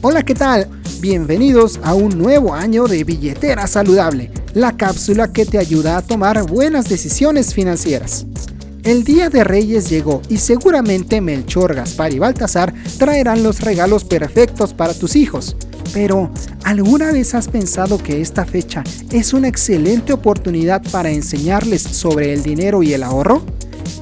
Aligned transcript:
Hola, 0.00 0.24
¿qué 0.24 0.36
tal? 0.36 0.68
Bienvenidos 1.00 1.80
a 1.82 1.92
un 1.94 2.16
nuevo 2.16 2.54
año 2.54 2.86
de 2.86 3.02
Billetera 3.02 3.66
Saludable, 3.66 4.30
la 4.54 4.76
cápsula 4.76 5.32
que 5.32 5.44
te 5.44 5.58
ayuda 5.58 5.96
a 5.96 6.02
tomar 6.02 6.46
buenas 6.46 6.88
decisiones 6.88 7.52
financieras. 7.52 8.24
El 8.84 9.02
Día 9.02 9.28
de 9.28 9.42
Reyes 9.42 9.90
llegó 9.90 10.22
y 10.28 10.36
seguramente 10.36 11.20
Melchor, 11.20 11.74
Gaspar 11.74 12.12
y 12.12 12.20
Baltasar 12.20 12.72
traerán 12.96 13.42
los 13.42 13.60
regalos 13.60 14.04
perfectos 14.04 14.72
para 14.72 14.94
tus 14.94 15.16
hijos. 15.16 15.56
Pero, 15.92 16.30
¿alguna 16.62 17.10
vez 17.10 17.34
has 17.34 17.48
pensado 17.48 17.98
que 17.98 18.20
esta 18.20 18.44
fecha 18.44 18.84
es 19.10 19.32
una 19.32 19.48
excelente 19.48 20.12
oportunidad 20.12 20.80
para 20.92 21.10
enseñarles 21.10 21.82
sobre 21.82 22.32
el 22.32 22.44
dinero 22.44 22.84
y 22.84 22.92
el 22.92 23.02
ahorro? 23.02 23.42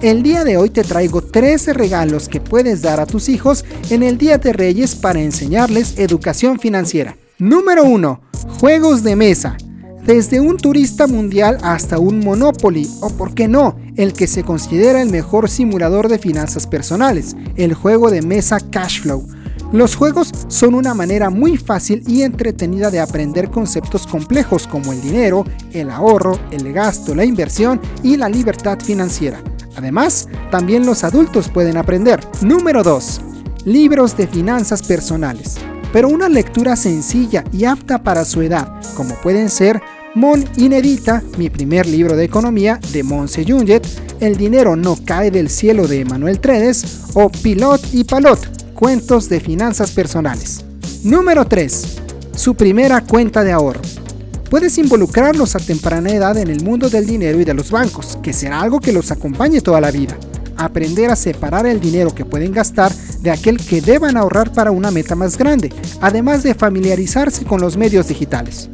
El 0.07 0.23
día 0.23 0.45
de 0.45 0.57
hoy 0.57 0.70
te 0.70 0.84
traigo 0.84 1.20
13 1.20 1.73
regalos 1.73 2.29
que 2.29 2.41
puedes 2.41 2.80
dar 2.80 3.00
a 3.00 3.06
tus 3.06 3.29
hijos 3.29 3.64
en 3.91 4.05
el 4.05 4.18
Día 4.18 4.38
de 4.38 4.52
Reyes 4.52 4.95
para 4.95 5.20
enseñarles 5.20 5.98
educación 5.98 6.60
financiera. 6.60 7.16
Número 7.41 7.83
1. 7.83 8.20
Juegos 8.61 9.02
de 9.02 9.16
mesa. 9.16 9.56
Desde 10.05 10.38
un 10.38 10.59
turista 10.59 11.09
mundial 11.09 11.59
hasta 11.61 11.98
un 11.98 12.20
Monopoly, 12.20 12.88
o 13.00 13.11
por 13.11 13.34
qué 13.34 13.48
no, 13.48 13.77
el 13.97 14.12
que 14.12 14.28
se 14.28 14.45
considera 14.45 15.02
el 15.02 15.11
mejor 15.11 15.50
simulador 15.50 16.09
de 16.09 16.20
finanzas 16.20 16.69
personales, 16.69 17.34
el 17.56 17.75
juego 17.75 18.09
de 18.09 18.23
mesa 18.23 18.59
Cashflow. 18.61 19.27
Los 19.73 19.97
juegos 19.97 20.30
son 20.47 20.77
una 20.77 20.95
manera 20.95 21.30
muy 21.30 21.56
fácil 21.56 22.05
y 22.06 22.23
entretenida 22.23 22.92
de 22.92 23.00
aprender 23.00 23.50
conceptos 23.50 24.06
complejos 24.06 24.69
como 24.69 24.92
el 24.92 25.02
dinero, 25.02 25.45
el 25.73 25.91
ahorro, 25.91 26.38
el 26.52 26.73
gasto, 26.73 27.12
la 27.12 27.25
inversión 27.25 27.80
y 28.05 28.16
la 28.16 28.28
libertad 28.28 28.78
financiera. 28.78 29.42
Además, 29.76 30.28
también 30.50 30.86
los 30.86 31.04
adultos 31.04 31.48
pueden 31.48 31.76
aprender. 31.76 32.20
Número 32.40 32.82
2. 32.82 33.20
Libros 33.64 34.16
de 34.16 34.26
finanzas 34.26 34.82
personales. 34.82 35.56
Pero 35.92 36.08
una 36.08 36.28
lectura 36.28 36.76
sencilla 36.76 37.44
y 37.52 37.64
apta 37.64 38.02
para 38.02 38.24
su 38.24 38.42
edad, 38.42 38.72
como 38.96 39.14
pueden 39.16 39.48
ser 39.48 39.80
Mon 40.14 40.44
Inedita, 40.56 41.22
mi 41.36 41.50
primer 41.50 41.86
libro 41.86 42.16
de 42.16 42.24
economía 42.24 42.80
de 42.92 43.02
Monse 43.02 43.44
Junget, 43.46 43.86
El 44.20 44.36
dinero 44.36 44.77
no 44.77 44.96
cae 45.05 45.30
del 45.30 45.50
cielo 45.50 45.86
de 45.86 46.00
Emanuel 46.00 46.40
Tredes 46.40 47.02
o 47.14 47.28
Pilot 47.28 47.80
y 47.92 48.05
Palot, 48.05 48.72
cuentos 48.74 49.28
de 49.28 49.40
finanzas 49.40 49.90
personales. 49.90 50.64
Número 51.05 51.44
3. 51.44 51.98
Su 52.34 52.55
primera 52.55 53.02
cuenta 53.02 53.44
de 53.44 53.52
ahorro. 53.52 53.80
Puedes 54.50 54.78
involucrarlos 54.78 55.56
a 55.56 55.58
temprana 55.58 56.11
edad 56.11 56.36
en 56.36 56.48
el 56.48 56.62
mundo 56.62 56.89
del 56.89 57.05
dinero 57.05 57.41
y 57.41 57.44
de 57.44 57.55
los 57.55 57.72
bancos, 57.72 58.16
que 58.22 58.33
será 58.33 58.61
algo 58.61 58.78
que 58.78 58.92
los 58.92 59.11
acompañe 59.11 59.61
toda 59.61 59.80
la 59.80 59.91
vida. 59.91 60.16
Aprender 60.56 61.11
a 61.11 61.16
separar 61.16 61.66
el 61.66 61.80
dinero 61.80 62.14
que 62.14 62.25
pueden 62.25 62.52
gastar 62.52 62.92
de 62.94 63.30
aquel 63.33 63.58
que 63.58 63.80
deban 63.80 64.17
ahorrar 64.17 64.52
para 64.52 64.70
una 64.70 64.92
meta 64.92 65.17
más 65.17 65.36
grande, 65.36 65.72
además 66.00 66.44
de 66.44 66.55
familiarizarse 66.55 67.44
con 67.44 67.61
los 67.61 67.77
medios 67.77 68.06
digitales. 68.06 68.70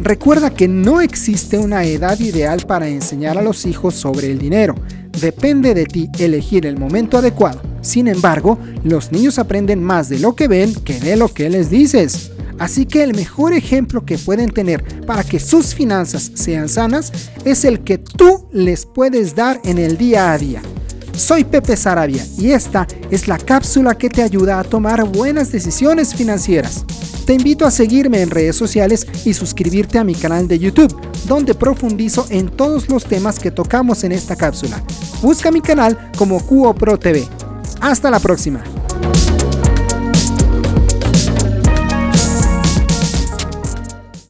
Recuerda 0.00 0.50
que 0.50 0.66
no 0.66 1.02
existe 1.02 1.58
una 1.58 1.84
edad 1.84 2.18
ideal 2.18 2.64
para 2.66 2.88
enseñar 2.88 3.36
a 3.36 3.42
los 3.42 3.66
hijos 3.66 3.94
sobre 3.94 4.30
el 4.30 4.38
dinero. 4.38 4.74
Depende 5.20 5.74
de 5.74 5.84
ti 5.84 6.08
elegir 6.18 6.64
el 6.64 6.78
momento 6.78 7.18
adecuado. 7.18 7.60
Sin 7.82 8.08
embargo, 8.08 8.58
los 8.82 9.12
niños 9.12 9.38
aprenden 9.38 9.82
más 9.82 10.08
de 10.08 10.18
lo 10.18 10.34
que 10.34 10.48
ven 10.48 10.74
que 10.74 10.98
de 11.00 11.16
lo 11.16 11.28
que 11.28 11.50
les 11.50 11.70
dices. 11.70 12.32
Así 12.58 12.86
que 12.86 13.02
el 13.02 13.14
mejor 13.14 13.52
ejemplo 13.52 14.04
que 14.04 14.18
pueden 14.18 14.50
tener 14.50 14.82
para 15.06 15.24
que 15.24 15.40
sus 15.40 15.74
finanzas 15.74 16.30
sean 16.34 16.68
sanas 16.68 17.12
es 17.44 17.64
el 17.64 17.80
que 17.80 17.98
tú 17.98 18.48
les 18.52 18.86
puedes 18.86 19.34
dar 19.34 19.60
en 19.64 19.78
el 19.78 19.96
día 19.96 20.32
a 20.32 20.38
día. 20.38 20.62
Soy 21.16 21.44
Pepe 21.44 21.76
Sarabia 21.76 22.26
y 22.38 22.50
esta 22.50 22.86
es 23.10 23.26
la 23.26 23.38
cápsula 23.38 23.96
que 23.96 24.10
te 24.10 24.22
ayuda 24.22 24.60
a 24.60 24.64
tomar 24.64 25.04
buenas 25.04 25.50
decisiones 25.50 26.14
financieras. 26.14 26.84
Te 27.26 27.34
invito 27.34 27.66
a 27.66 27.70
seguirme 27.70 28.22
en 28.22 28.30
redes 28.30 28.54
sociales 28.54 29.06
y 29.24 29.34
suscribirte 29.34 29.98
a 29.98 30.04
mi 30.04 30.14
canal 30.14 30.46
de 30.46 30.58
YouTube, 30.58 30.94
donde 31.26 31.54
profundizo 31.54 32.26
en 32.30 32.48
todos 32.48 32.88
los 32.88 33.04
temas 33.04 33.40
que 33.40 33.50
tocamos 33.50 34.04
en 34.04 34.12
esta 34.12 34.36
cápsula. 34.36 34.80
Busca 35.22 35.50
mi 35.50 35.60
canal 35.60 36.12
como 36.16 36.38
QoPro 36.38 36.98
TV. 36.98 37.26
Hasta 37.80 38.10
la 38.10 38.20
próxima. 38.20 38.62